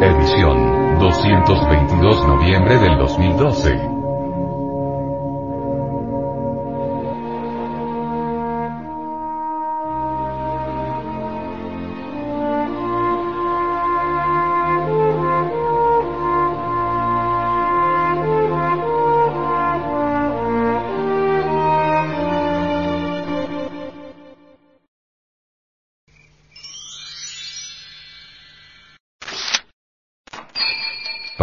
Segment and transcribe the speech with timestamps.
[0.00, 3.93] Edición 222 noviembre del 2012.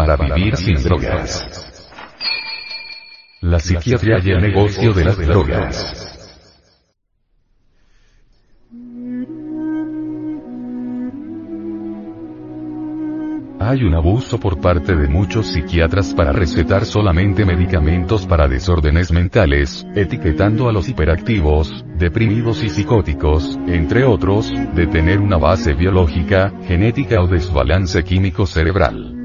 [0.06, 1.48] Para vivir sin drogas.
[3.42, 6.08] La psiquiatría y el negocio de las drogas.
[13.60, 19.86] Hay un abuso por parte de muchos psiquiatras para recetar solamente medicamentos para desórdenes mentales,
[19.96, 27.22] etiquetando a los hiperactivos, deprimidos y psicóticos, entre otros, de tener una base biológica, genética
[27.22, 29.21] o desbalance químico cerebral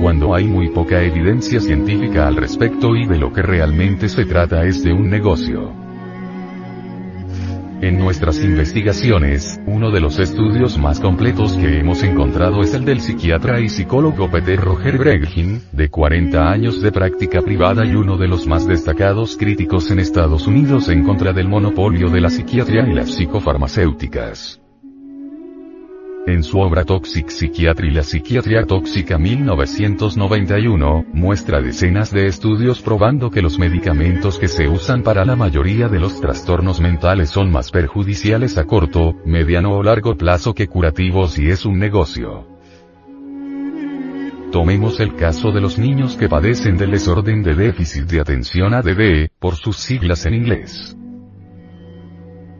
[0.00, 4.64] cuando hay muy poca evidencia científica al respecto y de lo que realmente se trata
[4.64, 5.72] es de un negocio.
[7.80, 13.00] En nuestras investigaciones, uno de los estudios más completos que hemos encontrado es el del
[13.00, 18.26] psiquiatra y psicólogo Peter Roger Breghin, de 40 años de práctica privada y uno de
[18.26, 22.94] los más destacados críticos en Estados Unidos en contra del monopolio de la psiquiatría y
[22.94, 24.60] las psicofarmacéuticas.
[26.28, 33.40] En su obra Toxic Psychiatry La psiquiatría tóxica 1991, muestra decenas de estudios probando que
[33.40, 38.58] los medicamentos que se usan para la mayoría de los trastornos mentales son más perjudiciales
[38.58, 42.46] a corto, mediano o largo plazo que curativos y es un negocio.
[44.52, 49.30] Tomemos el caso de los niños que padecen del desorden de déficit de atención ADD,
[49.38, 50.94] por sus siglas en inglés.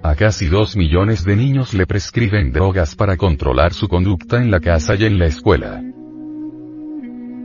[0.02, 4.61] A casi 2 millones de niños le prescriben drogas para controlar su conducta en la
[4.61, 5.83] casa y en la escuela.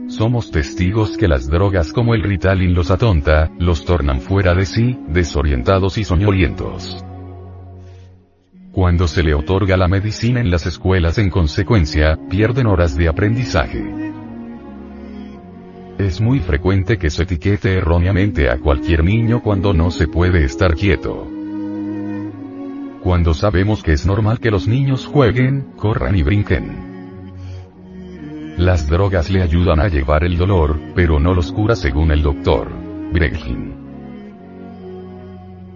[0.06, 4.96] Somos testigos que las drogas como el Ritalin los atonta, los tornan fuera de sí,
[5.08, 7.04] desorientados y soñolientos.
[8.70, 13.84] Cuando se le otorga la medicina en las escuelas en consecuencia, pierden horas de aprendizaje.
[15.98, 20.74] Es muy frecuente que se etiquete erróneamente a cualquier niño cuando no se puede estar
[20.74, 21.33] quieto
[23.04, 26.94] cuando sabemos que es normal que los niños jueguen, corran y brinquen.
[28.56, 32.72] Las drogas le ayudan a llevar el dolor, pero no los cura según el doctor.
[33.12, 33.74] Breghin.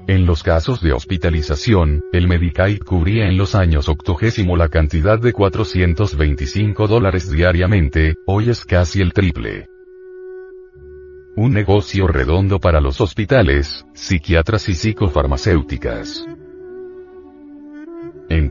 [0.06, 5.34] En los casos de hospitalización, el Medicaid cubría en los años octogésimo la cantidad de
[5.34, 9.66] 425 dólares diariamente, hoy es casi el triple.
[11.36, 16.24] Un negocio redondo para los hospitales, psiquiatras y psicofarmacéuticas.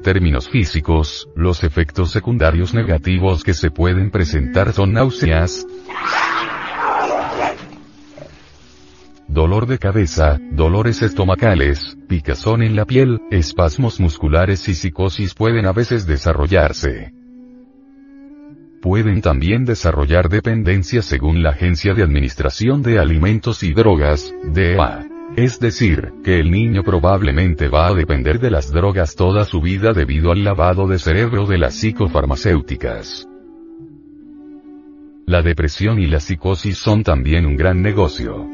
[0.08, 5.68] Términos físicos, los efectos secundarios negativos que se pueden presentar son náuseas,
[9.28, 15.74] dolor de cabeza, dolores estomacales, picazón en la piel, espasmos musculares y psicosis pueden a
[15.74, 17.12] veces desarrollarse.
[18.82, 25.17] Pueden también desarrollar dependencia según la Agencia de Administración de Alimentos y Drogas, DEA.
[25.36, 29.94] Es decir, que el niño probablemente va a depender de las drogas toda su vida
[29.94, 33.28] debido al lavado de cerebro de las psicofarmacéuticas.
[35.26, 38.48] La depresión y la psicosis son también un gran negocio.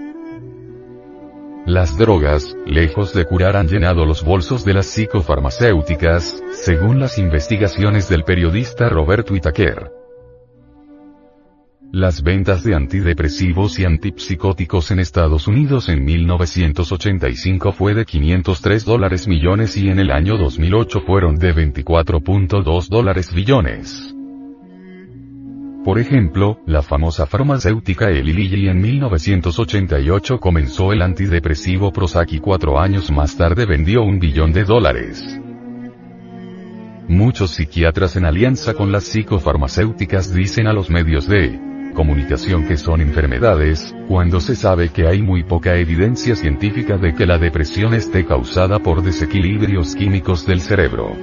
[1.65, 8.09] Las drogas, lejos de curar, han llenado los bolsos de las psicofarmacéuticas, según las investigaciones
[8.09, 10.02] del periodista Robert Whittaker.
[11.95, 19.27] Las ventas de antidepresivos y antipsicóticos en Estados Unidos en 1985 fue de 503 dólares
[19.27, 24.11] millones y en el año 2008 fueron de 24.2 dólares billones.
[25.85, 32.79] Por ejemplo, la famosa farmacéutica Eli Lilly en 1988 comenzó el antidepresivo Prozac y cuatro
[32.79, 35.39] años más tarde vendió un billón de dólares.
[37.07, 43.01] Muchos psiquiatras en alianza con las psicofarmacéuticas dicen a los medios de comunicación que son
[43.01, 48.25] enfermedades, cuando se sabe que hay muy poca evidencia científica de que la depresión esté
[48.25, 51.15] causada por desequilibrios químicos del cerebro.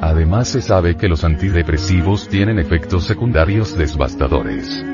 [0.00, 4.84] Además se sabe que los antidepresivos tienen efectos secundarios devastadores.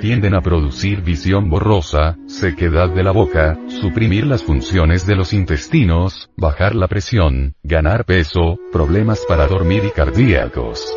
[0.00, 6.30] Tienden a producir visión borrosa, sequedad de la boca, suprimir las funciones de los intestinos,
[6.36, 10.96] bajar la presión, ganar peso, problemas para dormir y cardíacos.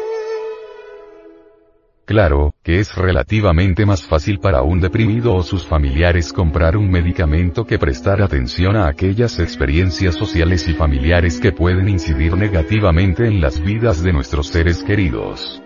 [2.06, 7.66] Claro, que es relativamente más fácil para un deprimido o sus familiares comprar un medicamento
[7.66, 13.60] que prestar atención a aquellas experiencias sociales y familiares que pueden incidir negativamente en las
[13.60, 15.65] vidas de nuestros seres queridos.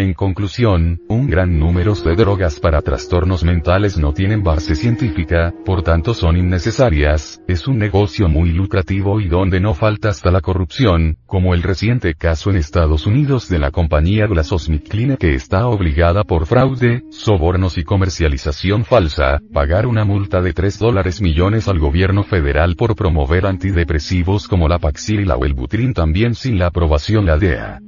[0.00, 5.82] En conclusión, un gran número de drogas para trastornos mentales no tienen base científica, por
[5.82, 11.18] tanto son innecesarias, es un negocio muy lucrativo y donde no falta hasta la corrupción,
[11.26, 16.46] como el reciente caso en Estados Unidos de la compañía GlaxoSmithKline que está obligada por
[16.46, 22.74] fraude, sobornos y comercialización falsa, pagar una multa de 3 dólares millones al gobierno federal
[22.74, 27.80] por promover antidepresivos como la Paxil o el Butrin también sin la aprobación la DEA.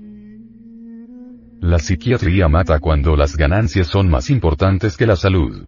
[1.62, 5.64] La psiquiatría mata cuando las ganancias son más importantes que la salud.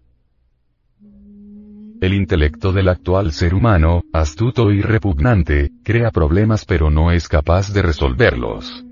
[2.01, 7.73] El intelecto del actual ser humano, astuto y repugnante, crea problemas pero no es capaz
[7.73, 8.85] de resolverlos.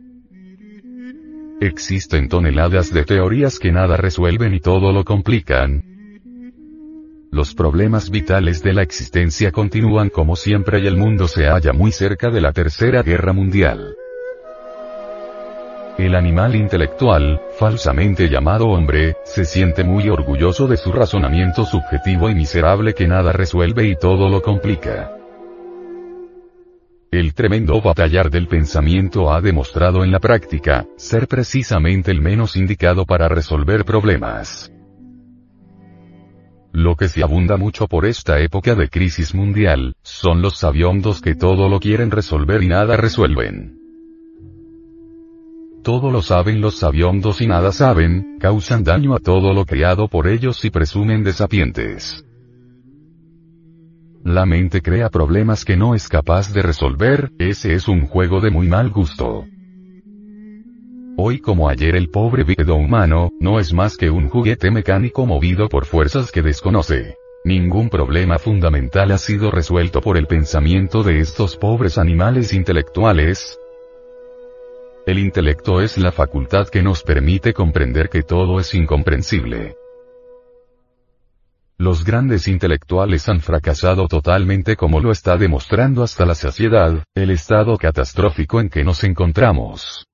[1.61, 5.83] Existen toneladas de teorías que nada resuelven y todo lo complican.
[7.33, 11.91] Los problemas vitales de la existencia continúan como siempre y el mundo se halla muy
[11.91, 13.97] cerca de la Tercera Guerra Mundial.
[15.99, 22.35] El animal intelectual, falsamente llamado hombre, se siente muy orgulloso de su razonamiento subjetivo y
[22.35, 25.13] miserable que nada resuelve y todo lo complica.
[27.11, 33.05] El tremendo batallar del pensamiento ha demostrado en la práctica, ser precisamente el menos indicado
[33.05, 34.73] para resolver problemas.
[36.73, 41.35] Lo que se abunda mucho por esta época de crisis mundial, son los sabiondos que
[41.35, 43.82] todo lo quieren resolver y nada resuelven.
[45.83, 50.29] Todo lo saben los sabiondos y nada saben, causan daño a todo lo creado por
[50.29, 52.25] ellos y presumen de sapientes.
[54.25, 58.53] La mente crea problemas que no es capaz de resolver, ese es un juego de
[58.53, 59.45] muy mal gusto.
[61.17, 65.69] Hoy como ayer el pobre bípedo humano, no es más que un juguete mecánico movido
[65.69, 67.17] por fuerzas que desconoce.
[67.45, 73.59] Ningún problema fundamental ha sido resuelto por el pensamiento de estos pobres animales intelectuales,
[75.07, 79.77] el intelecto es la facultad que nos permite comprender que todo es incomprensible.
[81.77, 87.77] Los grandes intelectuales han fracasado totalmente como lo está demostrando hasta la saciedad, el estado
[87.77, 90.07] catastrófico en que nos encontramos.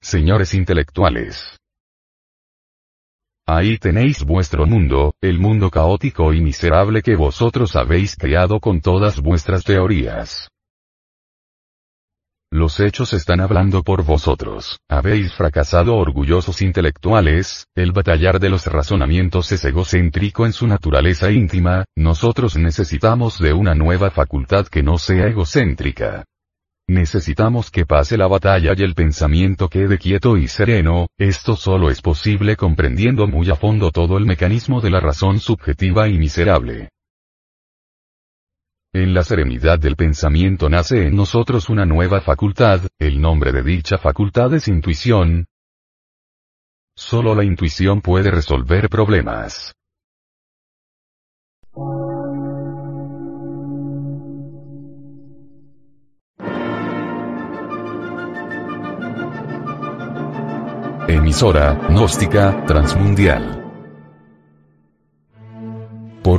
[0.00, 1.56] Señores intelectuales.
[3.46, 9.20] Ahí tenéis vuestro mundo, el mundo caótico y miserable que vosotros habéis creado con todas
[9.20, 10.48] vuestras teorías.
[12.52, 14.80] Los hechos están hablando por vosotros.
[14.88, 21.84] Habéis fracasado orgullosos intelectuales, el batallar de los razonamientos es egocéntrico en su naturaleza íntima,
[21.96, 26.24] nosotros necesitamos de una nueva facultad que no sea egocéntrica.
[26.88, 32.02] Necesitamos que pase la batalla y el pensamiento quede quieto y sereno, esto solo es
[32.02, 36.88] posible comprendiendo muy a fondo todo el mecanismo de la razón subjetiva y miserable.
[38.92, 43.98] En la serenidad del pensamiento nace en nosotros una nueva facultad, el nombre de dicha
[43.98, 45.46] facultad es intuición.
[46.96, 49.76] Solo la intuición puede resolver problemas.
[61.06, 63.59] Emisora, gnóstica, transmundial